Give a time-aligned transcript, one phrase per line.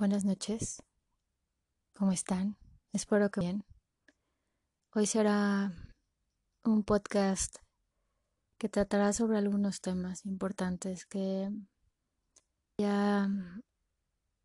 [0.00, 0.82] Buenas noches.
[1.94, 2.56] ¿Cómo están?
[2.90, 3.66] Espero que bien.
[4.94, 5.74] Hoy será
[6.64, 7.56] un podcast
[8.56, 11.50] que tratará sobre algunos temas importantes que
[12.78, 13.28] ya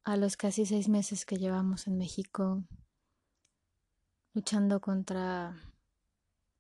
[0.04, 2.62] a los casi seis meses que llevamos en México
[4.34, 5.55] luchando contra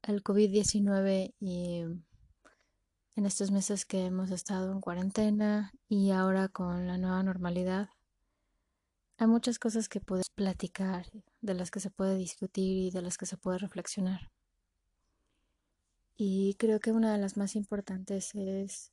[0.03, 1.81] el COVID-19 y
[3.17, 7.89] en estos meses que hemos estado en cuarentena y ahora con la nueva normalidad,
[9.17, 11.05] hay muchas cosas que puedes platicar,
[11.41, 14.31] de las que se puede discutir y de las que se puede reflexionar.
[16.17, 18.91] Y creo que una de las más importantes es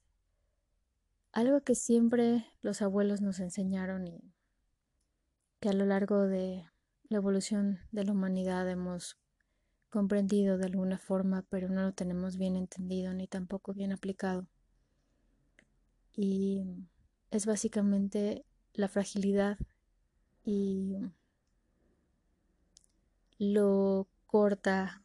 [1.33, 4.35] algo que siempre los abuelos nos enseñaron y
[5.61, 6.69] que a lo largo de
[7.09, 9.19] la evolución de la humanidad hemos
[9.91, 14.47] comprendido de alguna forma, pero no lo tenemos bien entendido ni tampoco bien aplicado.
[16.15, 16.65] Y
[17.31, 19.59] es básicamente la fragilidad
[20.45, 20.97] y
[23.39, 25.03] lo corta.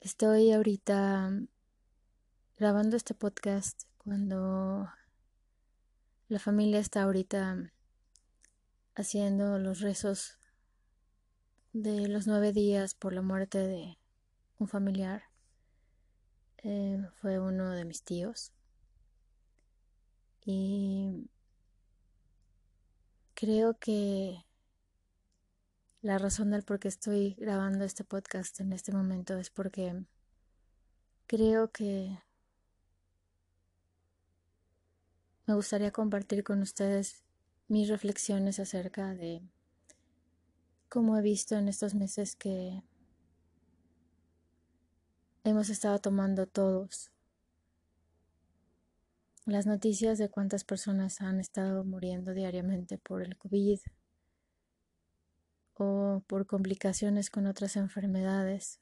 [0.00, 1.30] Estoy ahorita
[2.58, 4.90] grabando este podcast cuando
[6.28, 7.72] la familia está ahorita
[8.94, 10.38] haciendo los rezos
[11.72, 13.98] de los nueve días por la muerte de
[14.58, 15.22] un familiar.
[16.58, 18.52] Eh, fue uno de mis tíos.
[20.44, 21.30] Y
[23.44, 24.42] creo que
[26.00, 30.02] la razón del por qué estoy grabando este podcast en este momento es porque
[31.26, 32.18] creo que
[35.44, 37.22] me gustaría compartir con ustedes
[37.68, 39.42] mis reflexiones acerca de
[40.88, 42.82] cómo he visto en estos meses que
[45.42, 47.10] hemos estado tomando todos
[49.46, 53.78] las noticias de cuántas personas han estado muriendo diariamente por el COVID
[55.74, 58.80] o por complicaciones con otras enfermedades,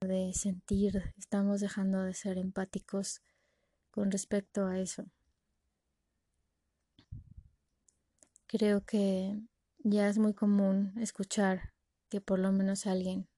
[0.00, 3.22] de sentir, estamos dejando de ser empáticos
[3.90, 5.06] con respecto a eso.
[8.46, 9.40] Creo que
[9.78, 11.72] ya es muy común escuchar
[12.08, 13.28] que por lo menos alguien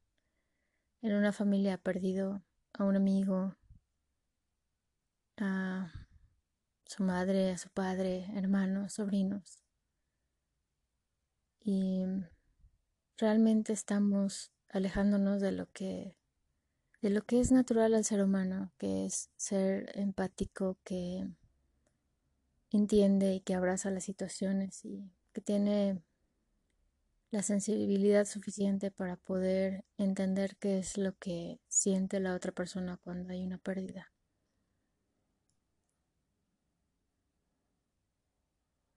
[1.03, 2.43] en una familia ha perdido
[2.73, 3.57] a un amigo,
[5.39, 5.93] a
[6.85, 9.63] su madre, a su padre, hermanos, sobrinos.
[11.61, 12.05] Y
[13.19, 16.17] realmente estamos alejándonos de lo que
[17.03, 21.29] de lo que es natural al ser humano, que es ser empático, que
[22.71, 26.03] entiende y que abraza las situaciones y que tiene
[27.31, 33.33] la sensibilidad suficiente para poder entender qué es lo que siente la otra persona cuando
[33.33, 34.11] hay una pérdida.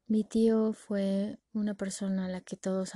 [0.09, 2.93] Mi tío fue una persona a la que todos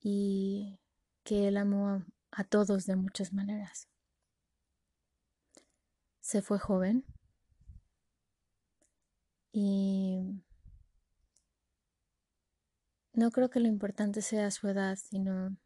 [0.00, 0.78] y
[1.24, 3.88] que él amó a, todos de muchas maneras.
[6.20, 7.04] Se fue joven
[9.50, 10.40] y
[13.12, 15.56] no creo que lo importante sea su edad, sino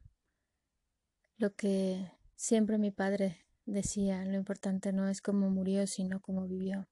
[1.36, 6.88] lo que siempre mi padre decía, lo importante no es cómo murió, sino cómo vivió.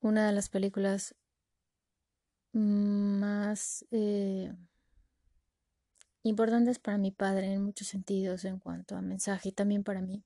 [0.00, 1.16] Una de las películas
[2.54, 4.52] más eh,
[6.22, 10.24] importantes para mi padre en muchos sentidos en cuanto a mensaje y también para mí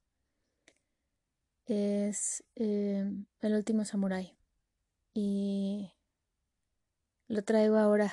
[1.68, 3.04] es eh,
[3.40, 4.36] El último samurái.
[5.14, 5.92] Y
[7.28, 8.12] lo traigo ahora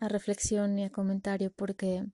[0.00, 2.06] a reflexión y a comentario porque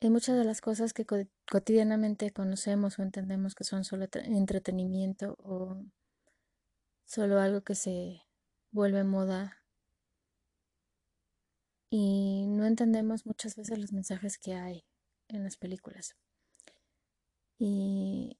[0.00, 1.06] hay muchas de las cosas que
[1.50, 5.76] cotidianamente conocemos o entendemos que son solo entretenimiento o
[7.04, 8.22] solo algo que se
[8.72, 9.62] vuelve moda
[11.90, 14.86] y no entendemos muchas veces los mensajes que hay
[15.28, 16.16] en las películas.
[17.58, 18.38] Y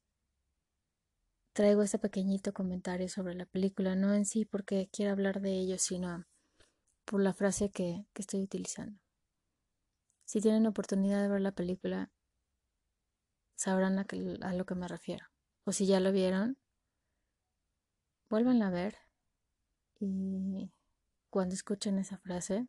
[1.52, 5.76] traigo este pequeñito comentario sobre la película, no en sí porque quiero hablar de ello,
[5.78, 6.24] sino
[7.04, 8.98] por la frase que, que estoy utilizando.
[10.24, 12.10] Si tienen oportunidad de ver la película,
[13.54, 14.06] sabrán a,
[14.40, 15.26] a lo que me refiero.
[15.64, 16.56] O si ya lo vieron,
[18.30, 19.01] vuelvan a ver
[20.04, 20.72] y
[21.30, 22.66] cuando escuchen esa frase,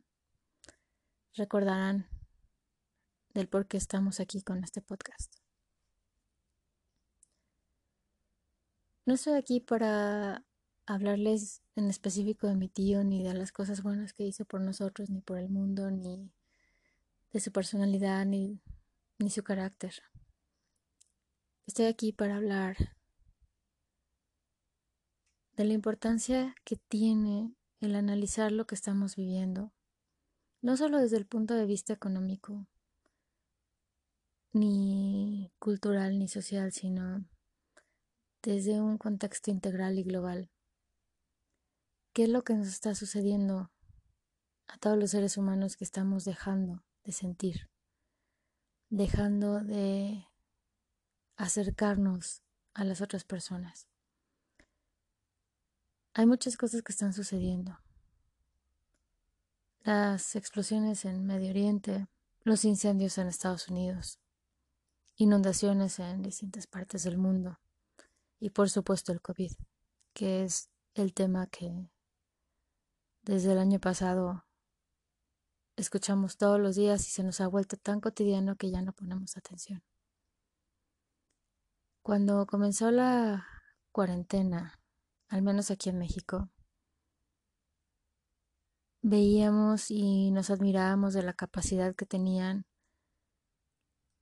[1.34, 2.08] recordarán
[3.34, 5.34] del por qué estamos aquí con este podcast.
[9.04, 10.44] No estoy aquí para
[10.86, 15.10] hablarles en específico de mi tío, ni de las cosas buenas que hizo por nosotros,
[15.10, 16.32] ni por el mundo, ni
[17.32, 18.60] de su personalidad, ni,
[19.18, 19.94] ni su carácter.
[21.66, 22.93] Estoy aquí para hablar
[25.56, 29.72] de la importancia que tiene el analizar lo que estamos viviendo,
[30.62, 32.66] no solo desde el punto de vista económico,
[34.52, 37.24] ni cultural, ni social, sino
[38.42, 40.50] desde un contexto integral y global.
[42.12, 43.70] ¿Qué es lo que nos está sucediendo
[44.68, 47.68] a todos los seres humanos que estamos dejando de sentir?
[48.88, 50.26] Dejando de
[51.36, 52.42] acercarnos
[52.74, 53.88] a las otras personas.
[56.16, 57.76] Hay muchas cosas que están sucediendo.
[59.80, 62.06] Las explosiones en Medio Oriente,
[62.44, 64.20] los incendios en Estados Unidos,
[65.16, 67.58] inundaciones en distintas partes del mundo
[68.38, 69.50] y por supuesto el COVID,
[70.12, 71.90] que es el tema que
[73.22, 74.46] desde el año pasado
[75.74, 79.36] escuchamos todos los días y se nos ha vuelto tan cotidiano que ya no ponemos
[79.36, 79.82] atención.
[82.02, 83.48] Cuando comenzó la
[83.90, 84.78] cuarentena,
[85.34, 86.48] al menos aquí en México,
[89.02, 92.66] veíamos y nos admirábamos de la capacidad que tenían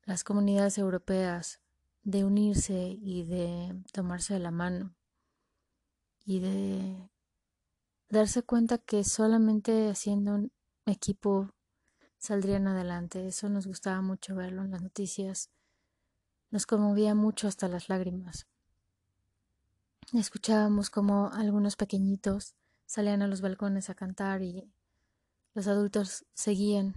[0.05, 1.61] las comunidades europeas
[2.03, 4.97] de unirse y de tomarse de la mano
[6.25, 7.11] y de
[8.09, 10.53] darse cuenta que solamente haciendo un
[10.87, 11.51] equipo
[12.17, 13.27] saldrían adelante.
[13.27, 15.51] Eso nos gustaba mucho verlo en las noticias
[16.51, 18.47] nos conmovía mucho hasta las lágrimas.
[20.11, 22.55] Escuchábamos como algunos pequeñitos
[22.85, 24.71] salían a los balcones a cantar y
[25.55, 26.95] los adultos seguían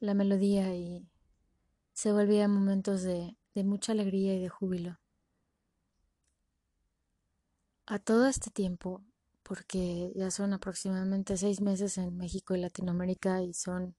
[0.00, 1.08] la melodía y
[1.92, 4.98] se volvían momentos de, de mucha alegría y de júbilo.
[7.86, 9.04] A todo este tiempo,
[9.44, 13.94] porque ya son aproximadamente seis meses en México y Latinoamérica y son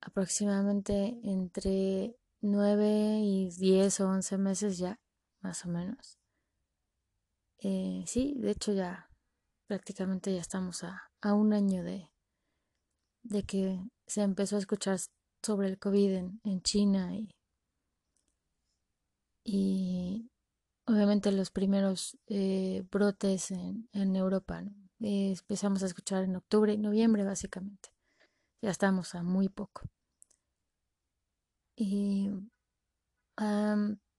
[0.00, 5.00] aproximadamente entre nueve y diez o once meses ya,
[5.40, 6.18] más o menos.
[7.58, 9.08] Eh, sí, de hecho ya
[9.66, 12.10] prácticamente ya estamos a, a un año de,
[13.22, 14.98] de que se empezó a escuchar
[15.42, 16.14] sobre el COVID
[16.44, 17.30] en, China y,
[19.44, 20.30] y
[20.86, 24.62] obviamente los primeros eh, brotes en, en Europa.
[25.00, 27.90] Eh, empezamos a escuchar en octubre y noviembre básicamente.
[28.62, 29.82] Ya estamos a muy poco.
[31.76, 32.30] Y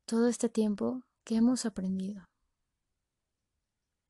[0.06, 2.26] todo este tiempo, ¿qué hemos aprendido?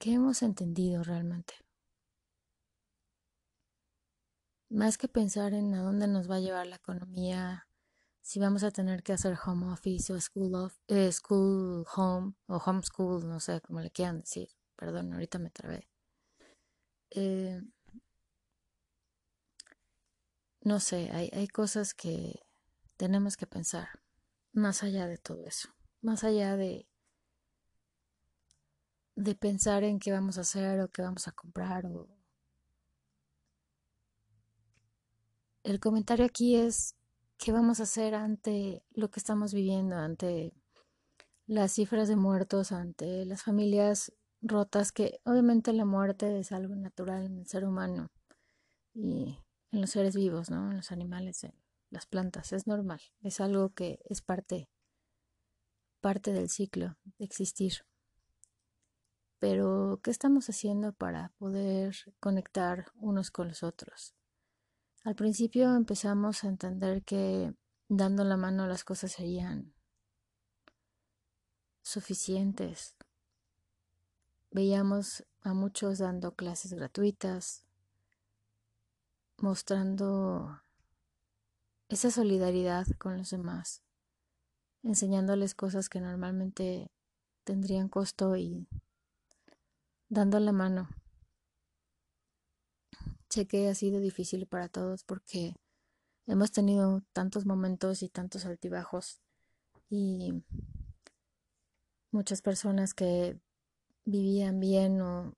[0.05, 1.55] ¿Qué hemos entendido realmente?
[4.69, 7.67] Más que pensar en a dónde nos va a llevar la economía,
[8.21, 12.57] si vamos a tener que hacer home office o school, of, eh, school home o
[12.57, 14.49] homeschool, no sé cómo le quieran decir.
[14.75, 15.89] Perdón, ahorita me trabé.
[17.09, 17.63] Eh,
[20.61, 22.43] no sé, hay, hay cosas que
[22.95, 23.87] tenemos que pensar
[24.53, 25.69] más allá de todo eso,
[26.01, 26.87] más allá de
[29.15, 32.07] de pensar en qué vamos a hacer o qué vamos a comprar o
[35.63, 36.95] el comentario aquí es
[37.37, 40.53] qué vamos a hacer ante lo que estamos viviendo, ante
[41.47, 47.25] las cifras de muertos, ante las familias rotas, que obviamente la muerte es algo natural
[47.25, 48.11] en el ser humano
[48.93, 49.39] y
[49.71, 50.69] en los seres vivos, ¿no?
[50.69, 51.53] En los animales, en
[51.89, 54.69] las plantas, es normal, es algo que es parte,
[55.99, 57.73] parte del ciclo de existir.
[59.39, 64.15] Pero, ¿qué estamos haciendo para poder conectar unos con los otros?
[65.03, 67.53] Al principio empezamos a entender que
[67.87, 69.73] dando la mano las cosas serían
[71.83, 72.95] suficientes.
[74.49, 77.65] Veíamos a muchos dando clases gratuitas,
[79.37, 80.61] mostrando
[81.87, 83.83] esa solidaridad con los demás,
[84.81, 86.89] enseñándoles cosas que normalmente
[87.43, 88.67] tendrían costo y
[90.09, 90.89] dando la mano.
[93.29, 95.55] Sé que ha sido difícil para todos porque
[96.27, 99.21] hemos tenido tantos momentos y tantos altibajos
[99.89, 100.33] y
[102.11, 103.39] muchas personas que
[104.05, 105.33] vivían bien o,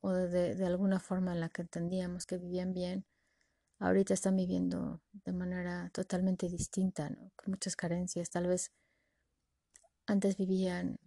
[0.00, 3.04] o de, de alguna forma en la que entendíamos que vivían bien
[3.78, 7.30] ahorita están viviendo de manera totalmente distinta, ¿no?
[7.36, 8.30] con muchas carencias.
[8.30, 8.72] Tal vez
[10.06, 10.98] antes vivían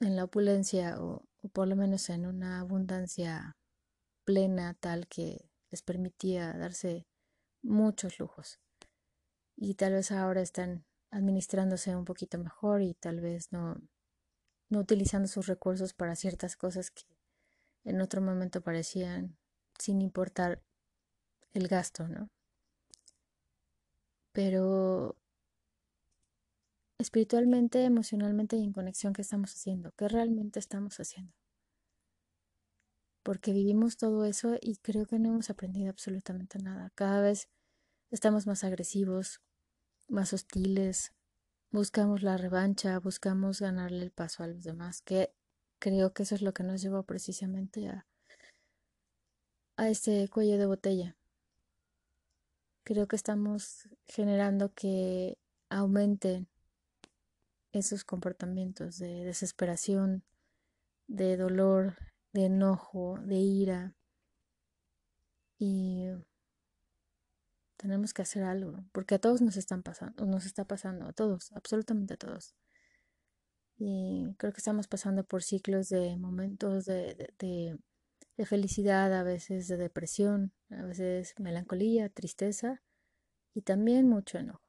[0.00, 3.56] en la opulencia o, por lo menos en una abundancia
[4.24, 7.06] plena tal que les permitía darse
[7.62, 8.60] muchos lujos.
[9.56, 13.76] Y tal vez ahora están administrándose un poquito mejor y tal vez no,
[14.68, 17.04] no utilizando sus recursos para ciertas cosas que
[17.84, 19.38] en otro momento parecían
[19.78, 20.62] sin importar
[21.52, 22.28] el gasto, ¿no?
[24.32, 25.16] Pero
[26.98, 29.92] espiritualmente, emocionalmente y en conexión, ¿qué estamos haciendo?
[29.92, 31.32] ¿Qué realmente estamos haciendo?
[33.26, 36.92] porque vivimos todo eso y creo que no hemos aprendido absolutamente nada.
[36.94, 37.48] Cada vez
[38.12, 39.40] estamos más agresivos,
[40.06, 41.12] más hostiles,
[41.72, 45.34] buscamos la revancha, buscamos ganarle el paso a los demás, que
[45.80, 48.06] creo que eso es lo que nos llevó precisamente a,
[49.76, 51.16] a este cuello de botella.
[52.84, 55.36] Creo que estamos generando que
[55.68, 56.46] aumenten
[57.76, 60.24] esos comportamientos de desesperación,
[61.06, 61.96] de dolor,
[62.32, 63.96] de enojo, de ira.
[65.58, 66.08] Y
[67.76, 71.52] tenemos que hacer algo, porque a todos nos están pasando, nos está pasando, a todos,
[71.52, 72.54] absolutamente a todos.
[73.78, 77.78] Y creo que estamos pasando por ciclos de momentos de, de,
[78.36, 82.82] de felicidad, a veces de depresión, a veces melancolía, tristeza
[83.54, 84.65] y también mucho enojo.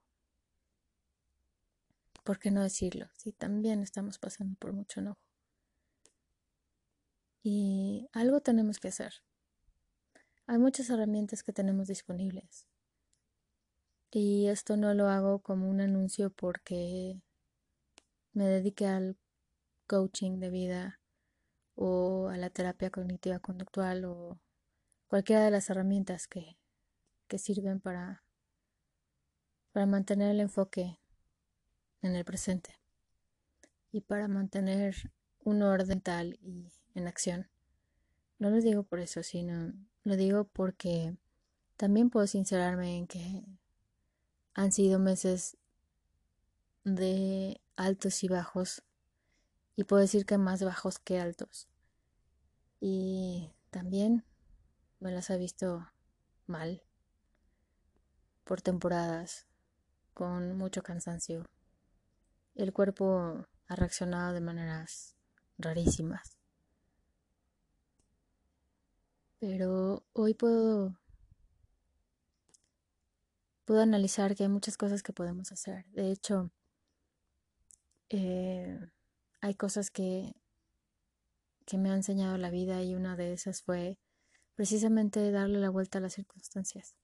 [2.28, 3.08] ¿Por qué no decirlo?
[3.16, 5.22] Sí, también estamos pasando por mucho enojo.
[7.42, 9.14] Y algo tenemos que hacer.
[10.46, 12.68] Hay muchas herramientas que tenemos disponibles.
[14.12, 17.22] Y esto no lo hago como un anuncio porque
[18.34, 19.16] me dedique al
[19.88, 21.00] coaching de vida
[21.76, 24.38] o a la terapia cognitiva conductual o
[25.08, 26.58] cualquiera de las herramientas que,
[27.30, 28.26] que sirven para,
[29.72, 31.00] para mantener el enfoque
[32.02, 32.76] en el presente
[33.92, 35.12] y para mantener
[35.44, 37.50] un orden tal y en acción.
[38.40, 39.74] No lo digo por eso, sino
[40.04, 41.16] lo digo porque
[41.78, 43.44] también puedo sincerarme en que
[44.54, 45.58] han sido meses
[46.84, 48.84] de altos y bajos
[49.76, 51.68] y puedo decir que más bajos que altos.
[52.80, 54.24] Y también
[55.00, 55.88] me las he visto
[56.48, 56.82] mal
[58.44, 59.46] por temporadas,
[60.14, 61.46] con mucho cansancio,
[62.58, 65.16] el cuerpo ha reaccionado de maneras
[65.60, 66.38] rarísimas.
[69.40, 71.00] Pero hoy puedo,
[73.66, 75.86] puedo analizar que hay muchas cosas que podemos hacer.
[75.92, 76.50] De hecho,
[78.10, 78.80] eh,
[79.42, 80.34] hay cosas que,
[81.66, 84.00] que me ha enseñado la vida y una de esas fue
[84.56, 86.96] precisamente darle la vuelta a las circunstancias.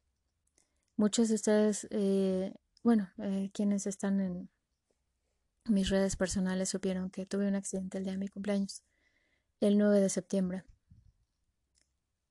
[0.96, 4.50] Muchos de ustedes, eh, bueno, eh, quienes están en,
[5.66, 8.84] mis redes personales supieron que tuve un accidente el día de mi cumpleaños,
[9.60, 10.64] el 9 de septiembre.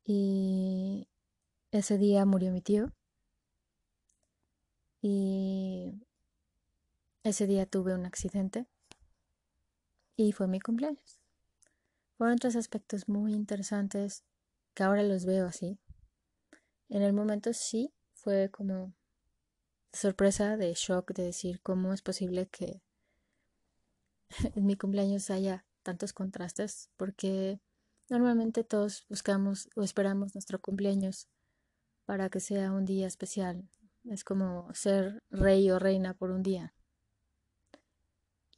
[0.05, 1.09] Y
[1.71, 2.93] ese día murió mi tío.
[5.01, 6.07] Y
[7.23, 8.67] ese día tuve un accidente.
[10.17, 11.21] Y fue mi cumpleaños.
[12.19, 14.25] Fueron tres aspectos muy interesantes
[14.75, 15.79] que ahora los veo así.
[16.89, 18.93] En el momento sí fue como
[19.93, 22.83] sorpresa, de shock, de decir cómo es posible que
[24.55, 27.61] en mi cumpleaños haya tantos contrastes, porque
[28.09, 31.29] normalmente todos buscamos o esperamos nuestro cumpleaños
[32.05, 33.69] para que sea un día especial.
[34.05, 36.75] Es como ser rey o reina por un día.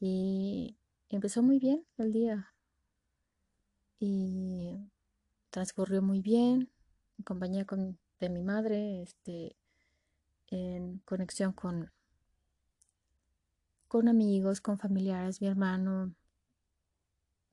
[0.01, 0.77] Y
[1.09, 2.53] empezó muy bien el día.
[3.99, 4.91] Y
[5.51, 6.71] transcurrió muy bien
[7.19, 7.67] en compañía
[8.21, 9.57] de mi madre, este,
[10.49, 11.91] en conexión con
[13.95, 16.17] con amigos, con familiares, mi hermano,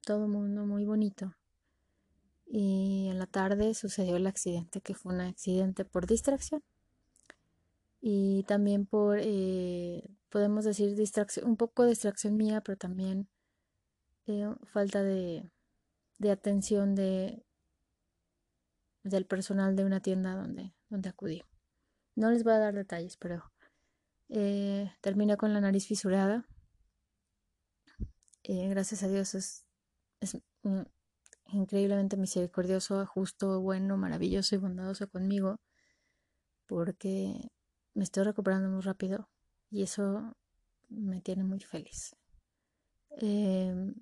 [0.03, 1.35] todo mundo muy bonito.
[2.47, 6.63] Y en la tarde sucedió el accidente, que fue un accidente por distracción.
[8.01, 13.29] Y también por, eh, podemos decir, distracción, un poco de distracción mía, pero también
[14.25, 15.47] eh, falta de,
[16.17, 17.45] de atención de,
[19.03, 21.43] del personal de una tienda donde, donde acudí.
[22.15, 23.50] No les voy a dar detalles, pero
[24.31, 26.45] eh, terminé con la nariz fisurada.
[28.43, 29.65] Eh, gracias a Dios es,
[31.47, 35.59] increíblemente misericordioso, justo, bueno, maravilloso y bondadoso conmigo,
[36.65, 37.49] porque
[37.93, 39.29] me estoy recuperando muy rápido
[39.69, 40.33] y eso
[40.89, 42.15] me tiene muy feliz.
[43.17, 43.93] Em,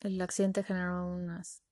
[0.00, 1.62] el accidente generó unas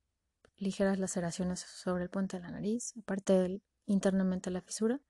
[0.57, 5.01] ligeras laceraciones sobre el puente de la nariz, aparte del, internamente la fisura.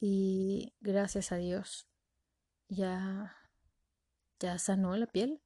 [0.00, 1.88] Y gracias a Dios
[2.68, 3.36] ya,
[4.38, 5.40] ya sanó la piel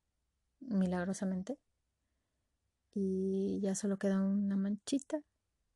[0.60, 1.58] milagrosamente
[2.94, 5.22] y ya solo queda una manchita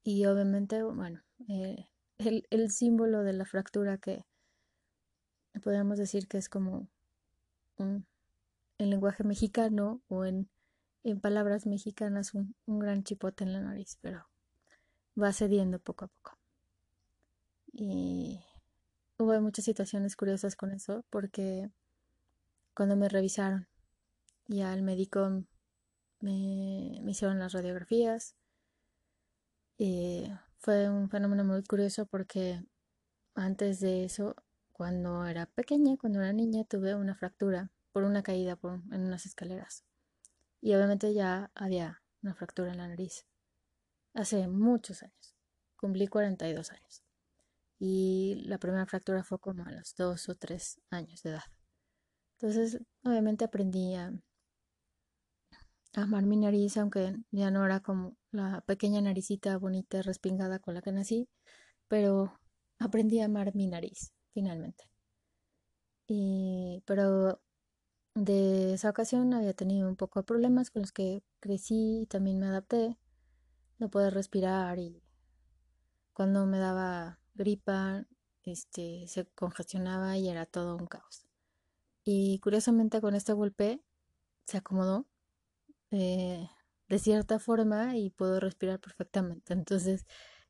[0.04, 4.24] y obviamente, bueno, eh, el, el, símbolo de la fractura que
[5.62, 6.88] podemos decir que es como
[7.76, 8.06] un,
[8.78, 10.48] en lenguaje mexicano o en,
[11.02, 14.26] en palabras mexicanas un, un gran chipote en la nariz, pero
[15.20, 16.38] va cediendo poco a poco.
[17.72, 18.45] Y
[19.18, 21.70] hubo muchas situaciones curiosas con eso porque
[22.74, 23.68] cuando me revisaron
[24.48, 25.44] ya el médico
[26.20, 28.36] me, hicieron las radiografías
[29.78, 30.26] Y
[30.58, 32.64] fue un fenómeno muy curioso porque
[33.34, 34.34] antes de eso,
[34.72, 39.26] cuando era pequeña, cuando era niña, tuve una fractura por una caída por, en unas
[39.26, 39.84] escaleras.
[40.60, 43.26] Y obviamente ya había una fractura en la nariz.
[44.14, 45.34] Hace muchos años.
[45.76, 47.05] Cumplí 42 años.
[47.78, 51.44] Y la primera fractura fue como a los dos o tres años de edad.
[52.38, 54.12] Entonces, obviamente aprendí a,
[55.94, 60.82] amar mi nariz, aunque ya no era como la pequeña naricita bonita respingada con la
[60.82, 61.28] que nací,
[61.88, 62.38] pero
[62.78, 64.84] aprendí a amar mi nariz, finalmente.
[66.06, 67.40] Y, pero
[68.14, 72.38] de esa ocasión había tenido un poco de problemas con los que crecí y también
[72.38, 72.98] me adapté.
[73.78, 75.02] No poder respirar y
[76.14, 78.06] cuando me daba gripa,
[78.44, 81.26] este, se congestionaba y era todo un caos.
[82.04, 83.82] Y curiosamente con este golpe
[84.46, 85.06] se acomodó
[85.90, 86.48] eh,
[86.88, 89.52] de cierta forma y puedo respirar perfectamente.
[89.52, 90.06] Entonces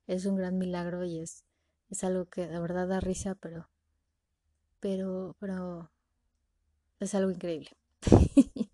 [0.07, 1.45] es un gran milagro y es,
[1.91, 3.69] es algo que de verdad da risa, pero,
[4.81, 5.91] pero, pero
[7.01, 7.71] es algo increíble.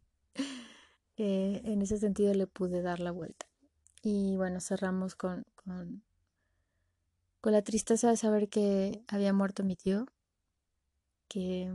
[1.18, 3.46] Eh, en ese sentido le pude dar la vuelta.
[4.02, 6.02] Y bueno, cerramos con, con,
[7.42, 10.06] con la tristeza de saber que había muerto mi tío,
[11.28, 11.74] que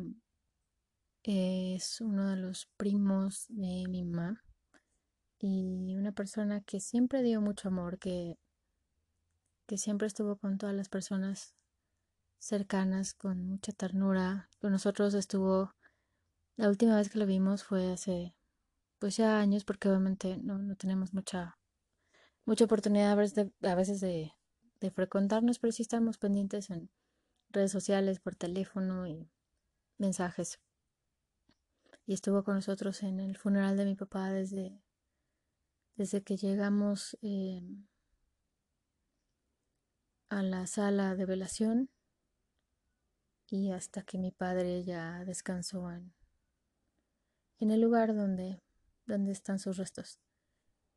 [1.23, 4.45] es uno de los primos de mi mamá
[5.39, 8.39] y una persona que siempre dio mucho amor, que,
[9.67, 11.53] que siempre estuvo con todas las personas
[12.39, 14.49] cercanas, con mucha ternura.
[14.61, 15.75] Con nosotros estuvo,
[16.55, 18.37] la última vez que lo vimos fue hace
[18.99, 21.59] pues ya años, porque obviamente no, no tenemos mucha,
[22.45, 24.36] mucha oportunidad a veces, de, a veces de,
[24.79, 26.89] de frecuentarnos, pero sí estamos pendientes en
[27.49, 29.29] redes sociales, por teléfono y
[29.97, 30.59] mensajes.
[32.05, 34.81] Y estuvo con nosotros en el funeral de mi papá desde
[35.97, 37.61] desde que llegamos eh,
[40.29, 41.89] a la sala de velación
[43.49, 46.13] y hasta que mi padre ya descansó en,
[47.59, 48.61] en el lugar donde,
[49.07, 50.19] donde están sus restos.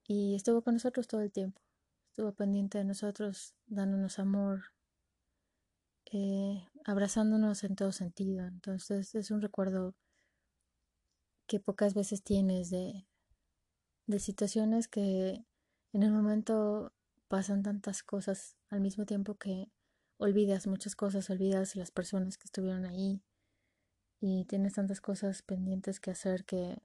[0.07, 1.62] Y estuvo con nosotros todo el tiempo.
[2.11, 4.64] Estuvo pendiente de nosotros, dándonos amor,
[6.12, 8.46] eh, abrazándonos en todo sentido.
[8.46, 9.94] Entonces es un recuerdo
[11.46, 13.07] que pocas veces tienes de,
[14.07, 15.46] de situaciones que
[15.92, 16.92] en el momento
[17.29, 19.70] pasan tantas cosas al mismo tiempo que
[20.18, 23.23] olvidas muchas cosas, olvidas las personas que estuvieron ahí
[24.20, 26.83] y tienes tantas cosas pendientes que hacer que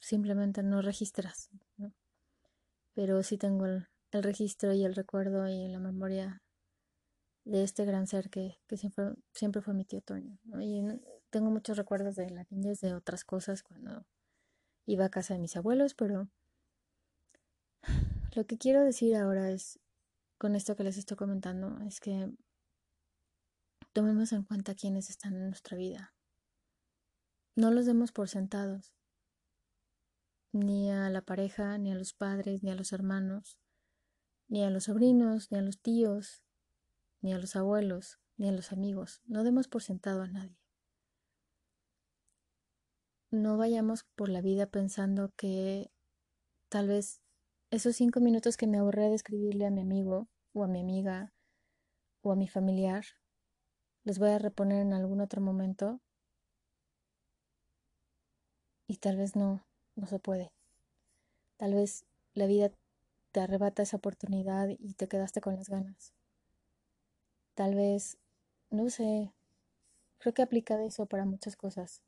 [0.00, 1.50] simplemente no registras.
[2.94, 6.42] Pero sí tengo el, registro y el recuerdo y la memoria
[7.44, 10.38] de este gran ser que, siempre, siempre fue mi tío Toño.
[10.60, 10.82] Y
[11.30, 14.06] tengo muchos recuerdos de la niñez, de otras cosas cuando
[14.84, 16.28] iba a casa de mis abuelos, pero
[18.34, 19.78] lo que quiero decir ahora es,
[20.38, 22.30] con esto que les estoy comentando, es que
[23.92, 26.14] tomemos en cuenta quiénes están en nuestra vida.
[27.54, 28.94] No los demos por sentados,
[30.52, 33.58] ni a la pareja, ni a los padres, ni a los hermanos,
[34.48, 36.42] ni a los sobrinos, ni a los tíos,
[37.22, 39.22] ni a los abuelos, ni a los amigos.
[39.24, 40.58] No demos por sentado a nadie.
[43.30, 45.90] No vayamos por la vida pensando que
[46.68, 47.22] tal vez
[47.70, 51.32] esos cinco minutos que me ahorré de escribirle a mi amigo o a mi amiga
[52.20, 53.04] o a mi familiar,
[54.04, 56.00] les voy a reponer en algún otro momento.
[58.86, 59.64] Y tal vez no,
[59.96, 60.52] no se puede.
[61.56, 62.70] Tal vez la vida
[63.32, 66.12] te arrebata esa oportunidad y te quedaste con las ganas.
[67.54, 68.18] Tal vez,
[68.70, 69.32] no sé,
[70.18, 72.02] creo que aplica eso para muchas cosas.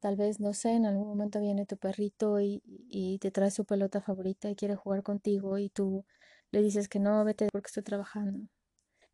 [0.00, 4.02] Tal vez, no sé, en algún momento viene tu perrito y, te trae su pelota
[4.02, 6.04] favorita y quiere jugar contigo y tú
[6.50, 8.48] le dices que no, vete porque estoy trabajando.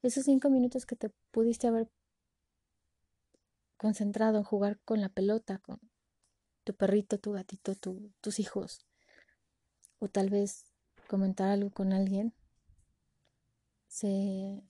[0.03, 1.89] Esos cinco minutos que te pudiste haber
[3.77, 5.81] concentrado en jugar con la pelota, con
[6.71, 7.75] tu perrito, tu gatito,
[8.21, 8.87] tus hijos,
[9.99, 10.67] o tal vez
[11.09, 12.33] comentar algo con alguien,
[13.89, 14.63] se,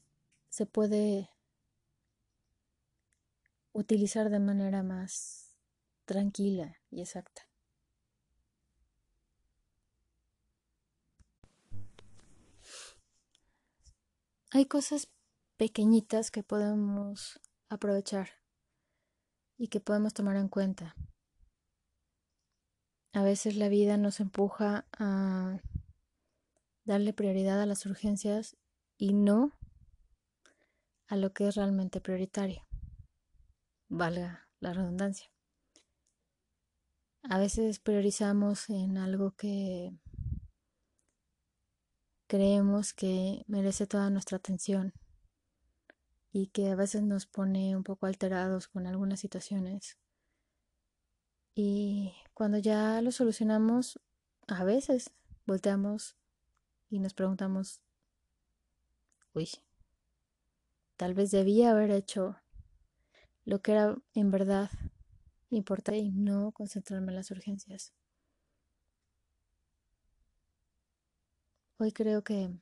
[0.48, 1.28] se puede
[3.72, 5.54] utilizar de manera más
[6.06, 7.46] tranquila y exacta.
[14.52, 15.08] Hay cosas
[15.58, 18.30] pequeñitas que podemos aprovechar
[19.58, 20.96] y que podemos tomar en cuenta.
[23.12, 25.60] A veces la vida nos empuja a
[26.84, 28.56] darle prioridad a las urgencias
[28.96, 29.52] y no
[31.08, 32.64] a lo que es realmente prioritario.
[33.88, 35.30] Valga la redundancia.
[37.24, 39.92] A veces priorizamos en algo que
[42.28, 44.94] creemos que merece toda nuestra atención
[46.32, 49.98] y que a veces nos pone un poco alterados con algunas situaciones.
[51.56, 54.00] Y cuando ya lo solucionamos,
[54.46, 55.11] a veces
[55.44, 56.16] volteamos
[56.88, 57.83] y nos preguntamos,
[59.35, 59.50] uy,
[60.96, 62.40] tal vez debía haber hecho
[63.44, 64.70] lo que era en verdad
[65.50, 67.92] importante y no concentrarme en las urgencias.
[71.76, 72.59] Hoy creo que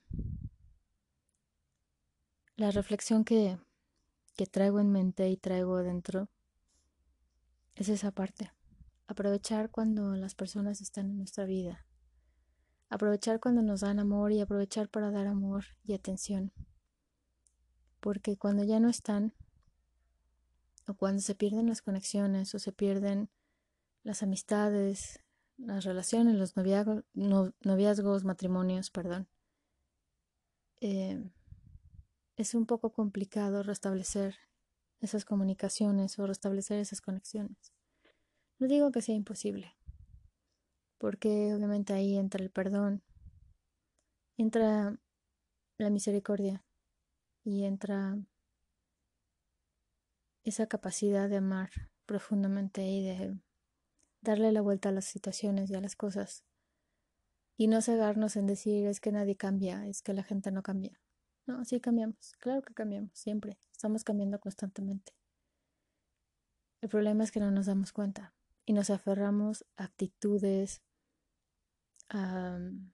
[2.56, 3.60] la reflexión que,
[4.36, 6.28] que traigo en mente y traigo adentro
[7.76, 8.57] es esa parte.
[9.08, 11.86] Aprovechar cuando las personas están en nuestra vida.
[12.90, 16.52] Aprovechar cuando nos dan amor y aprovechar para dar amor y atención.
[18.00, 19.32] Porque cuando ya no están,
[20.86, 23.30] o cuando se pierden las conexiones, o se pierden
[24.02, 25.20] las amistades,
[25.56, 29.26] las relaciones, los noviazgos, matrimonios, perdón,
[30.80, 31.30] eh,
[32.36, 34.36] es un poco complicado restablecer
[35.00, 37.72] esas comunicaciones o restablecer esas conexiones.
[38.58, 39.76] No digo que sea imposible,
[40.98, 43.02] porque obviamente ahí entra el perdón,
[44.36, 44.98] entra
[45.76, 46.64] la misericordia
[47.44, 48.18] y entra
[50.42, 51.70] esa capacidad de amar
[52.04, 53.38] profundamente y de
[54.22, 56.44] darle la vuelta a las situaciones y a las cosas
[57.56, 61.00] y no cegarnos en decir es que nadie cambia, es que la gente no cambia.
[61.46, 65.12] No, sí cambiamos, claro que cambiamos, siempre, estamos cambiando constantemente.
[66.80, 68.32] El problema es que no nos damos cuenta
[68.68, 70.82] y nos aferramos a actitudes,
[72.10, 72.92] a mm,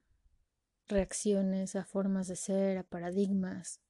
[0.87, 3.80] reacciones, a formas de ser, a paradigmas,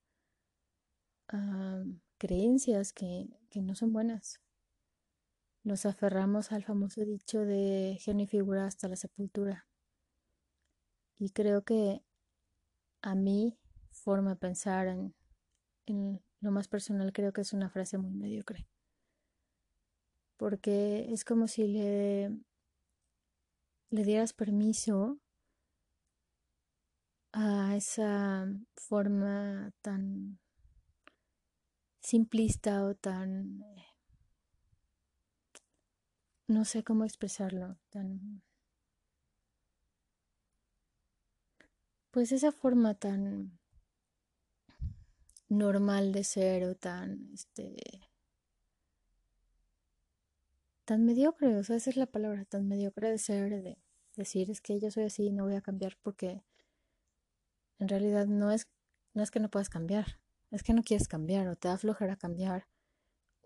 [1.29, 4.41] a mm, creencias que, que no son buenas.
[5.63, 9.69] Nos aferramos al famoso dicho de genio y figura hasta la sepultura.
[11.19, 12.03] Y creo que
[13.03, 13.59] a mí
[13.91, 15.15] forma de pensar en,
[15.85, 18.67] en lo más personal creo que es una frase muy mediocre.
[20.37, 22.31] Porque es como si le,
[23.91, 25.19] le dieras permiso
[27.33, 30.39] a esa forma tan
[32.01, 33.65] simplista o tan
[36.47, 38.43] no sé cómo expresarlo, tan
[42.11, 43.59] pues esa forma tan
[45.49, 47.75] normal de ser o tan, este,
[50.85, 53.79] tan mediocre, o sea, esa es la palabra, tan mediocre de ser, de
[54.17, 56.45] decir es que yo soy así y no voy a cambiar porque
[57.79, 58.69] en realidad no es,
[59.15, 60.21] no es que no puedas cambiar,
[60.51, 62.67] es que no quieres cambiar o te da flojera cambiar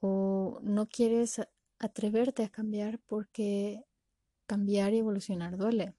[0.01, 1.41] o no quieres
[1.79, 3.85] atreverte a cambiar porque
[4.47, 5.95] cambiar y evolucionar duele.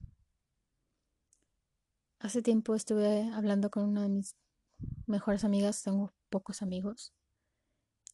[2.18, 4.36] Hace tiempo estuve hablando con una de mis
[5.06, 7.14] mejores amigas, tengo pocos amigos.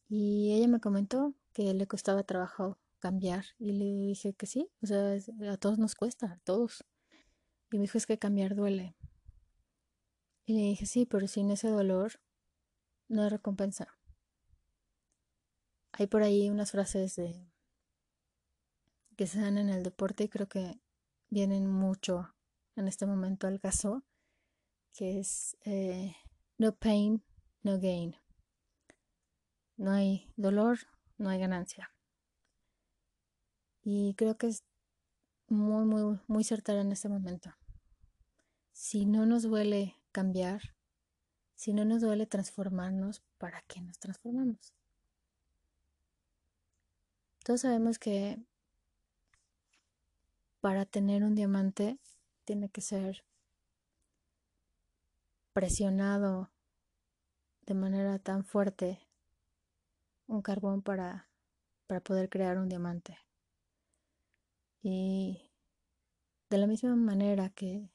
[0.07, 4.87] Y ella me comentó que le costaba trabajo cambiar y le dije que sí, o
[4.87, 5.15] sea,
[5.51, 6.85] a todos nos cuesta, a todos.
[7.71, 8.95] Y me dijo es que cambiar duele.
[10.45, 12.21] Y le dije sí, pero sin ese dolor
[13.09, 13.97] no hay recompensa.
[15.91, 17.51] Hay por ahí unas frases de
[19.17, 20.79] que se dan en el deporte y creo que
[21.29, 22.33] vienen mucho
[22.75, 24.03] en este momento al caso,
[24.93, 26.15] que es eh,
[26.57, 27.23] no pain,
[27.63, 28.15] no gain.
[29.75, 30.79] No hay dolor,
[31.17, 31.91] no hay ganancia.
[33.89, 34.65] Y creo que es
[35.47, 37.55] muy, muy, muy certera en este momento.
[38.73, 40.75] Si no nos duele cambiar,
[41.55, 44.73] si no nos duele transformarnos, ¿para qué nos transformamos?
[47.45, 48.37] Todos sabemos que
[50.59, 51.97] para tener un diamante
[52.43, 53.23] tiene que ser
[55.53, 56.51] presionado
[57.61, 58.99] de manera tan fuerte
[60.27, 61.29] un carbón para,
[61.87, 63.17] para poder crear un diamante.
[64.89, 65.51] Y
[66.49, 67.91] de la misma manera que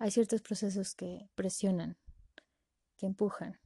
[0.00, 1.96] hay ciertos procesos que presionan,
[2.96, 3.60] que empujan,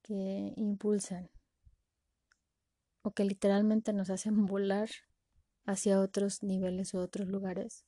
[0.00, 1.30] que impulsan
[3.02, 4.88] o que literalmente nos hacen volar
[5.66, 7.84] hacia otros niveles o otros lugares.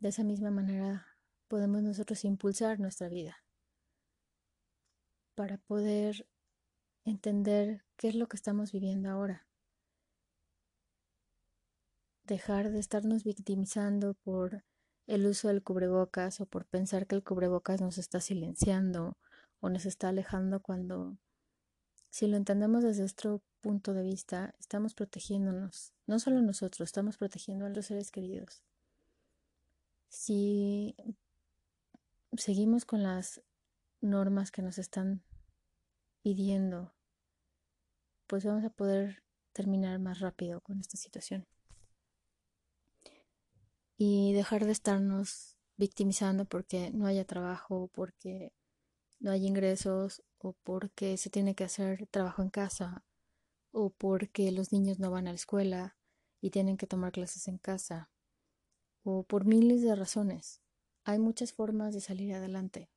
[0.00, 1.06] De esa misma manera
[1.48, 3.42] podemos nosotros impulsar nuestra vida
[5.34, 6.28] para poder
[7.06, 9.49] entender qué es lo que estamos viviendo ahora.
[12.30, 14.62] Dejar de estarnos victimizando por
[15.08, 19.18] el uso del cubrebocas o por pensar que el cubrebocas nos está silenciando
[19.58, 21.18] o nos está alejando cuando,
[22.08, 27.66] si lo entendemos desde nuestro punto de vista, estamos protegiéndonos, no solo nosotros, estamos protegiendo
[27.66, 28.62] a los seres queridos.
[30.08, 30.94] Si
[32.36, 33.42] seguimos con las
[34.00, 35.24] normas que nos están
[36.22, 36.94] pidiendo,
[38.28, 41.44] pues vamos a poder terminar más rápido con esta situación.
[44.02, 48.54] Y dejar de estarnos victimizando porque no haya trabajo, porque
[49.18, 53.04] no hay ingresos o porque se tiene que hacer trabajo en casa
[53.72, 55.98] o porque los niños no van a la escuela
[56.40, 58.08] y tienen que tomar clases en casa
[59.02, 60.62] o por miles de razones.
[61.04, 62.88] Hay muchas formas de salir adelante.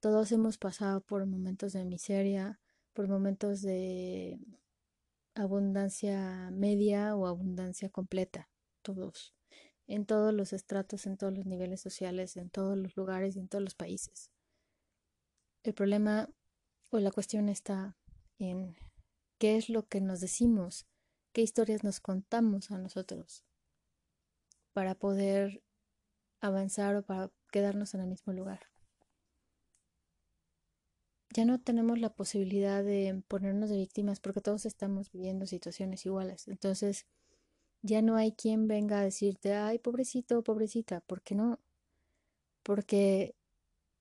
[0.00, 2.58] Todos hemos pasado por momentos de miseria,
[2.94, 4.40] por momentos de
[5.34, 8.48] abundancia media o abundancia completa,
[8.80, 9.34] todos,
[9.88, 13.48] en todos los estratos, en todos los niveles sociales, en todos los lugares y en
[13.48, 14.30] todos los países.
[15.64, 16.28] El problema
[16.90, 17.96] o la cuestión está
[18.38, 18.76] en
[19.38, 20.86] qué es lo que nos decimos,
[21.32, 23.44] qué historias nos contamos a nosotros
[24.74, 25.62] para poder
[26.40, 28.60] avanzar o para quedarnos en el mismo lugar.
[31.34, 36.48] Ya no tenemos la posibilidad de ponernos de víctimas porque todos estamos viviendo situaciones iguales.
[36.48, 37.06] Entonces,
[37.82, 41.58] ya no hay quien venga a decirte, ay, pobrecito, pobrecita, ¿por qué no?
[42.62, 43.34] Porque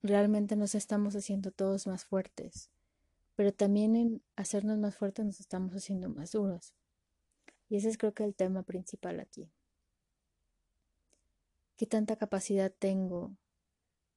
[0.02, 2.70] realmente nos estamos haciendo todos más fuertes
[3.38, 6.74] pero también en hacernos más fuertes nos estamos haciendo más duros.
[7.70, 9.52] Y ese es creo que el tema principal aquí.
[11.78, 13.38] ¿Qué tanta capacidad tengo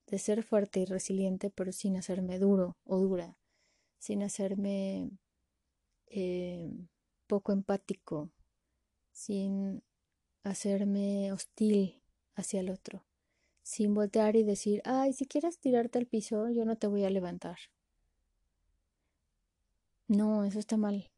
[0.06, 3.36] de ser fuerte y resiliente, pero sin hacerme duro o dura,
[3.98, 5.10] sin hacerme
[6.06, 6.72] eh,
[7.26, 8.30] poco empático,
[9.12, 9.82] sin
[10.42, 12.02] hacerme hostil
[12.34, 13.04] hacia el otro,
[13.62, 17.10] sin voltear y decir, ay, si quieres tirarte al piso, yo no te voy a
[17.10, 17.58] levantar.
[20.08, 21.10] No, eso está mal.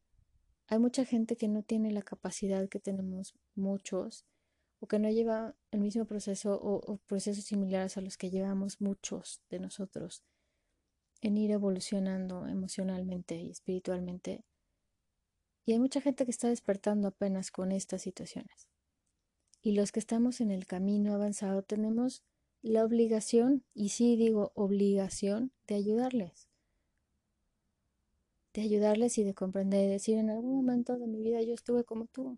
[0.67, 4.25] Hay mucha gente que no tiene la capacidad que tenemos muchos
[4.79, 9.41] o que no lleva el mismo proceso o, procesos similares a los que llevamos muchos
[9.49, 10.23] de nosotros
[11.21, 14.43] en ir evolucionando emocionalmente y espiritualmente.
[15.65, 18.67] Y hay mucha gente que está despertando apenas con estas situaciones.
[19.61, 22.23] Y los que estamos en el camino avanzado tenemos
[22.61, 26.47] la obligación, y sí digo obligación, de ayudarles
[28.53, 32.05] de ayudarles y de comprender, decir, en algún momento de mi vida yo estuve como
[32.05, 32.37] tú.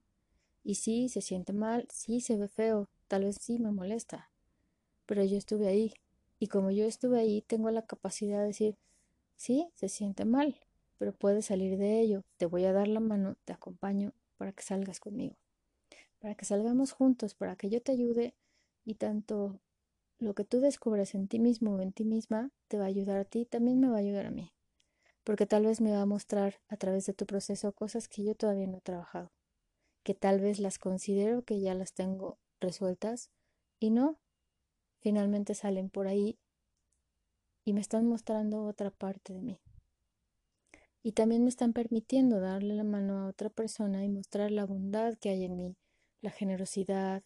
[0.63, 4.31] Y sí, se siente mal, sí, se ve feo, tal vez sí me molesta,
[5.05, 5.93] pero yo estuve ahí.
[6.39, 8.77] Y como yo estuve ahí, tengo la capacidad de decir,
[9.35, 10.55] sí, se siente mal,
[10.97, 12.23] pero puedes salir de ello.
[12.38, 15.36] Te voy a dar la mano, te acompaño para que salgas conmigo,
[16.19, 18.36] para que salgamos juntos, para que yo te ayude
[18.86, 19.60] y tanto
[20.19, 23.17] lo que tú descubres en ti mismo o en ti misma te va a ayudar
[23.17, 24.55] a ti, también me va a ayudar a mí
[25.25, 28.36] porque tal vez me va a mostrar a través de tu proceso cosas que yo
[28.36, 29.34] todavía no he trabajado,
[30.03, 33.31] que tal vez las considero que ya las tengo resueltas
[33.79, 34.19] y no,
[35.01, 36.38] finalmente salen por ahí
[37.65, 39.60] y me están mostrando otra parte de mí.
[41.06, 45.13] Y también me están permitiendo darle la mano a otra persona y mostrar la bondad
[45.20, 45.78] que hay en mí,
[46.20, 47.22] la generosidad,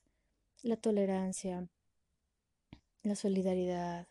[0.64, 1.66] la tolerancia,
[3.04, 4.10] la solidaridad,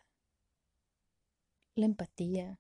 [1.75, 2.59] la empatía,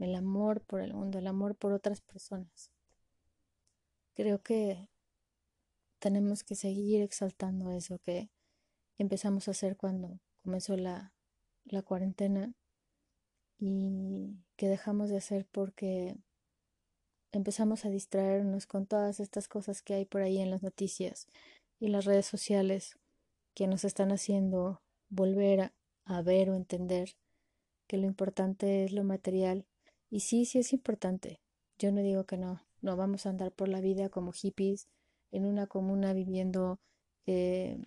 [0.00, 2.72] el amor por el mundo, el amor por otras personas.
[4.14, 4.88] Creo que
[6.00, 8.28] tenemos que seguir exaltando eso que
[8.98, 11.14] empezamos a hacer cuando comenzó la,
[11.64, 12.56] la cuarentena
[13.58, 16.16] y que dejamos de hacer porque
[17.32, 21.26] empezamos a distraernos con todas estas cosas que hay por ahí en las noticias
[21.80, 22.98] y las redes sociales
[23.54, 25.72] que nos están haciendo volver
[26.04, 27.16] a, ver o entender
[27.86, 29.66] que lo importante es lo material
[30.10, 31.40] y sí, sí es importante.
[31.78, 32.62] Yo no digo que no.
[32.80, 34.88] No vamos a andar por la vida como hippies
[35.32, 36.78] en una comuna viviendo
[37.26, 37.78] eh,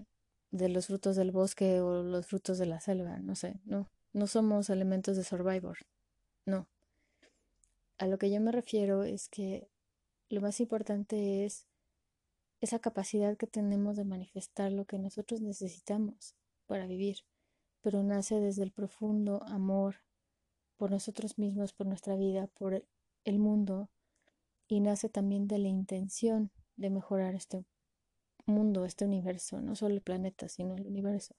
[0.51, 3.19] de los frutos del bosque o los frutos de la selva.
[3.19, 3.89] No sé, no.
[4.13, 5.78] No somos elementos de Survivor.
[6.45, 6.67] No.
[7.97, 9.69] A lo que yo me refiero es que
[10.30, 11.67] lo más importante es
[12.60, 16.36] esa capacidad que tenemos de manifestar lo que nosotros necesitamos
[16.67, 17.19] para vivir,
[17.82, 19.97] pero nace desde el profundo amor
[20.78, 22.86] por nosotros mismos, por nuestra vida, por
[23.24, 23.89] el mundo,
[24.67, 27.65] y nace también de la intención de mejorar este
[28.45, 31.36] mundo, este universo, no solo el planeta, sino el universo.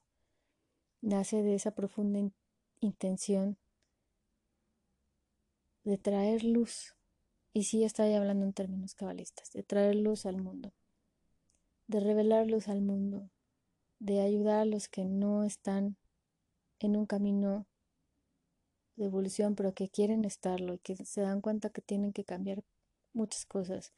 [1.01, 2.19] Nace de esa profunda
[2.85, 3.57] intención
[5.83, 6.95] de traer luz,
[7.53, 10.73] y sí estoy hablando en términos cabalistas, de traer luz al mundo,
[11.87, 13.29] de revelar luz al mundo,
[13.99, 15.97] de ayudar a los que no están
[16.79, 17.65] en un camino
[18.95, 22.63] de evolución, pero que quieren estarlo y que se dan cuenta que tienen que cambiar
[23.13, 23.93] muchas cosas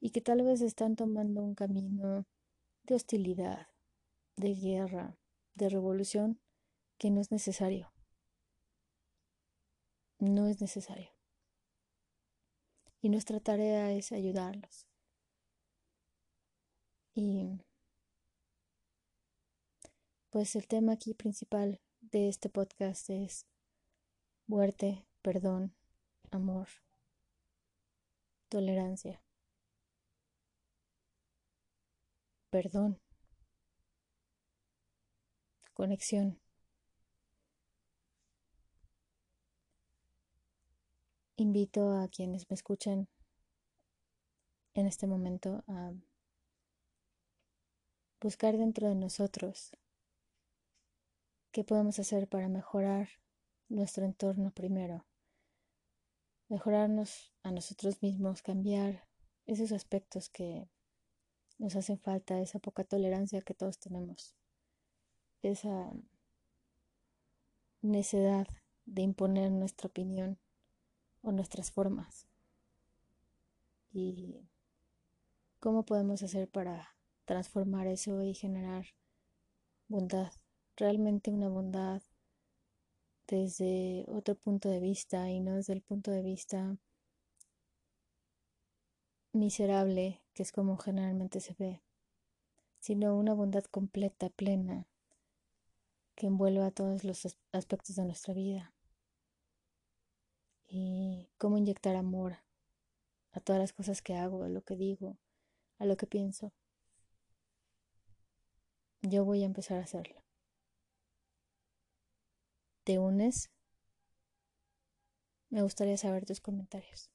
[0.00, 2.26] y que tal vez están tomando un camino
[2.84, 3.68] de hostilidad,
[4.36, 5.16] de guerra,
[5.54, 6.40] de revolución,
[6.98, 7.93] que no es necesario.
[10.24, 11.10] No es necesario.
[13.02, 14.86] Y nuestra tarea es ayudarlos.
[17.14, 17.60] Y
[20.30, 23.46] pues el tema aquí principal de este podcast es
[24.46, 25.76] muerte, perdón,
[26.30, 26.68] amor,
[28.48, 29.22] tolerancia,
[32.48, 32.98] perdón,
[35.74, 36.43] conexión.
[41.36, 43.08] Invito a quienes me escuchan
[44.74, 45.92] en este momento a
[48.20, 49.72] buscar dentro de nosotros
[51.50, 53.08] qué podemos hacer para mejorar
[53.68, 55.06] nuestro entorno primero,
[56.48, 59.08] mejorarnos a nosotros mismos, cambiar
[59.46, 60.68] esos aspectos que
[61.58, 64.36] nos hacen falta, esa poca tolerancia que todos tenemos,
[65.42, 65.92] esa
[67.82, 68.46] necedad
[68.86, 70.38] de imponer nuestra opinión
[71.24, 72.26] o nuestras formas.
[73.92, 74.46] Y
[75.58, 78.86] cómo podemos hacer para transformar eso y generar
[79.88, 80.32] bondad,
[80.76, 82.02] realmente una bondad
[83.26, 86.76] desde otro punto de vista y no desde el punto de vista
[89.32, 91.82] miserable, que es como generalmente se ve,
[92.78, 94.86] sino una bondad completa, plena,
[96.14, 98.73] que envuelva todos los aspectos de nuestra vida.
[100.66, 102.38] Y cómo inyectar amor
[103.32, 105.18] a todas las cosas que hago, a lo que digo,
[105.78, 106.52] a lo que pienso.
[109.02, 110.22] Yo voy a empezar a hacerlo.
[112.84, 113.50] ¿Te unes?
[115.50, 117.10] Me gustaría saber tus comentarios.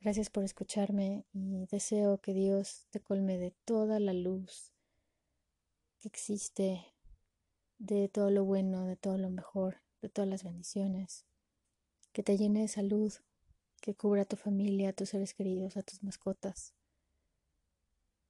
[0.00, 4.72] Gracias por escucharme y deseo que Dios te colme de toda la luz
[5.98, 6.92] que existe,
[7.78, 11.24] de todo lo bueno, de todo lo mejor, de todas las bendiciones,
[12.14, 13.12] que te llene de salud,
[13.82, 16.72] que cubra a tu familia, a tus seres queridos, a tus mascotas,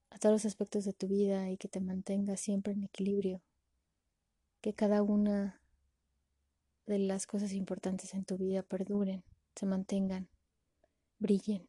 [0.09, 3.43] a todos los aspectos de tu vida y que te mantenga siempre en equilibrio
[4.63, 5.61] que cada una
[6.87, 9.23] de las cosas importantes en tu vida perduren,
[9.55, 10.31] se mantengan,
[11.19, 11.69] brillen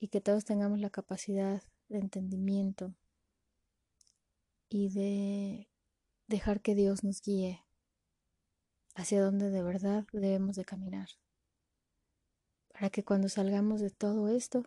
[0.00, 2.94] y que todos tengamos la capacidad de entendimiento
[4.70, 5.68] y de
[6.26, 7.60] dejar que Dios nos guíe
[8.94, 11.08] hacia donde de verdad debemos de caminar.
[12.72, 14.64] Para que cuando salgamos de todo esto,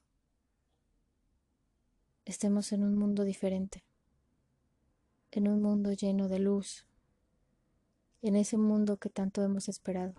[2.26, 3.84] estemos en un mundo diferente
[5.32, 6.86] en un mundo lleno de luz,
[8.22, 10.16] en ese mundo que tanto hemos esperado,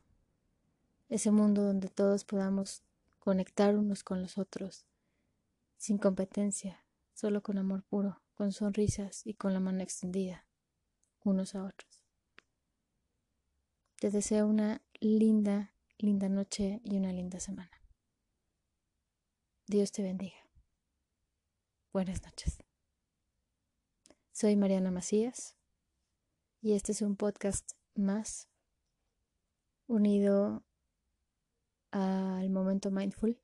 [1.09, 2.83] ese mundo donde todos podamos
[3.19, 4.87] conectar unos con los otros,
[5.77, 10.47] sin competencia, solo con amor puro, con sonrisas y con la mano extendida,
[11.25, 11.88] unos a otros.
[14.01, 17.83] Te deseo una linda, linda noche y una linda semana.
[19.67, 20.37] Dios te bendiga.
[21.93, 22.63] Buenas noches.
[24.31, 25.57] Soy Mariana Macías
[26.61, 28.49] y este es un podcast más
[29.89, 30.65] unido
[31.91, 33.37] al momento mindful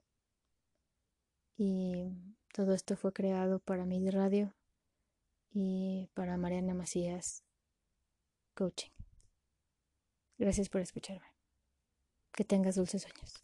[1.57, 2.12] y
[2.53, 4.55] todo esto fue creado para mi radio
[5.51, 7.43] y para Mariana Macías
[8.55, 8.93] Coaching.
[10.44, 11.24] Gracias por escucharme.
[12.33, 13.42] Que tengas dulces sueños.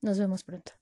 [0.00, 0.72] Nos vemos pronto.